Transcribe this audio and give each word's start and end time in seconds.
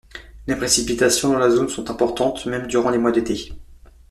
Les 0.47 0.55
précipitations 0.55 1.29
dans 1.31 1.37
la 1.37 1.51
zone 1.51 1.69
sont 1.69 1.91
importantes 1.91 2.47
même 2.47 2.65
durant 2.65 2.89
les 2.89 2.97
mois 2.97 3.11
d'été. 3.11 3.51